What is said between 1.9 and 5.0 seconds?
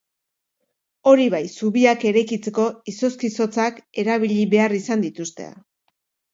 eraikitzeko izozki-zotzak erabili behar